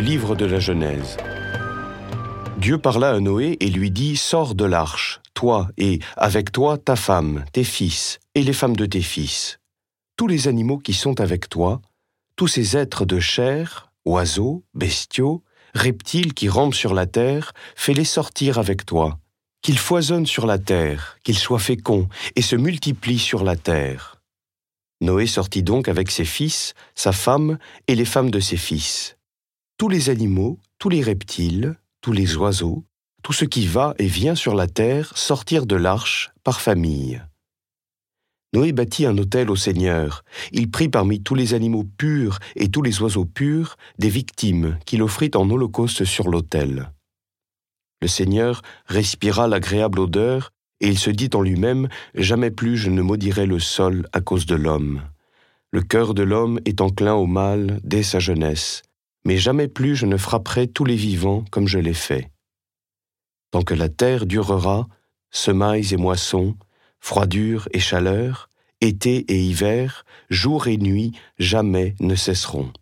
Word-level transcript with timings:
livre 0.00 0.36
de 0.36 0.44
la 0.44 0.60
Genèse. 0.60 1.16
Dieu 2.58 2.78
parla 2.78 3.10
à 3.10 3.20
Noé 3.20 3.56
et 3.60 3.68
lui 3.68 3.90
dit, 3.90 4.16
Sors 4.16 4.54
de 4.54 4.64
l'arche, 4.64 5.20
toi 5.34 5.68
et 5.76 6.00
avec 6.16 6.52
toi 6.52 6.78
ta 6.78 6.96
femme, 6.96 7.44
tes 7.52 7.64
fils 7.64 8.18
et 8.34 8.42
les 8.42 8.52
femmes 8.52 8.76
de 8.76 8.86
tes 8.86 9.00
fils, 9.00 9.58
tous 10.16 10.26
les 10.26 10.48
animaux 10.48 10.78
qui 10.78 10.94
sont 10.94 11.20
avec 11.20 11.48
toi, 11.48 11.80
tous 12.36 12.48
ces 12.48 12.76
êtres 12.76 13.04
de 13.04 13.20
chair, 13.20 13.90
oiseaux, 14.04 14.64
bestiaux, 14.74 15.42
reptiles 15.74 16.34
qui 16.34 16.48
rampent 16.48 16.74
sur 16.74 16.94
la 16.94 17.06
terre, 17.06 17.52
fais-les 17.74 18.04
sortir 18.04 18.58
avec 18.58 18.86
toi, 18.86 19.18
qu'ils 19.62 19.78
foisonnent 19.78 20.26
sur 20.26 20.46
la 20.46 20.58
terre, 20.58 21.18
qu'ils 21.24 21.38
soient 21.38 21.58
féconds 21.58 22.08
et 22.34 22.42
se 22.42 22.56
multiplient 22.56 23.18
sur 23.18 23.44
la 23.44 23.56
terre. 23.56 24.20
Noé 25.00 25.26
sortit 25.26 25.62
donc 25.62 25.88
avec 25.88 26.10
ses 26.10 26.24
fils, 26.24 26.74
sa 26.94 27.12
femme 27.12 27.58
et 27.86 27.94
les 27.94 28.06
femmes 28.06 28.30
de 28.30 28.40
ses 28.40 28.56
fils. 28.56 29.15
Tous 29.78 29.90
les 29.90 30.08
animaux, 30.08 30.58
tous 30.78 30.88
les 30.88 31.02
reptiles, 31.02 31.76
tous 32.00 32.12
les 32.12 32.34
oiseaux, 32.36 32.84
tout 33.22 33.34
ce 33.34 33.44
qui 33.44 33.66
va 33.66 33.94
et 33.98 34.06
vient 34.06 34.34
sur 34.34 34.54
la 34.54 34.68
terre 34.68 35.14
sortirent 35.18 35.66
de 35.66 35.76
l'arche 35.76 36.30
par 36.44 36.62
famille. 36.62 37.22
Noé 38.54 38.72
bâtit 38.72 39.04
un 39.04 39.18
autel 39.18 39.50
au 39.50 39.56
Seigneur. 39.56 40.24
Il 40.52 40.70
prit 40.70 40.88
parmi 40.88 41.22
tous 41.22 41.34
les 41.34 41.52
animaux 41.52 41.84
purs 41.98 42.38
et 42.54 42.70
tous 42.70 42.80
les 42.80 43.02
oiseaux 43.02 43.26
purs 43.26 43.76
des 43.98 44.08
victimes 44.08 44.78
qu'il 44.86 45.02
offrit 45.02 45.30
en 45.34 45.50
holocauste 45.50 46.06
sur 46.06 46.30
l'autel. 46.30 46.90
Le 48.00 48.08
Seigneur 48.08 48.62
respira 48.86 49.46
l'agréable 49.46 50.00
odeur, 50.00 50.52
et 50.80 50.88
il 50.88 50.98
se 50.98 51.10
dit 51.10 51.30
en 51.34 51.42
lui-même, 51.42 51.88
Jamais 52.14 52.50
plus 52.50 52.78
je 52.78 52.88
ne 52.88 53.02
maudirai 53.02 53.44
le 53.44 53.58
sol 53.58 54.08
à 54.14 54.22
cause 54.22 54.46
de 54.46 54.54
l'homme. 54.54 55.02
Le 55.70 55.82
cœur 55.82 56.14
de 56.14 56.22
l'homme 56.22 56.60
est 56.64 56.80
enclin 56.80 57.14
au 57.14 57.26
mal 57.26 57.80
dès 57.84 58.02
sa 58.02 58.20
jeunesse, 58.20 58.82
mais 59.26 59.38
jamais 59.38 59.66
plus 59.66 59.96
je 59.96 60.06
ne 60.06 60.16
frapperai 60.16 60.68
tous 60.68 60.84
les 60.84 60.94
vivants 60.94 61.44
comme 61.50 61.66
je 61.66 61.80
l'ai 61.80 61.94
fait. 61.94 62.30
Tant 63.50 63.62
que 63.62 63.74
la 63.74 63.88
terre 63.88 64.24
durera, 64.24 64.86
semailles 65.32 65.92
et 65.92 65.96
moissons, 65.96 66.56
froidure 67.00 67.68
et 67.72 67.80
chaleur, 67.80 68.48
été 68.80 69.16
et 69.32 69.42
hiver, 69.42 70.04
jour 70.30 70.68
et 70.68 70.76
nuit, 70.76 71.10
jamais 71.40 71.96
ne 71.98 72.14
cesseront. 72.14 72.72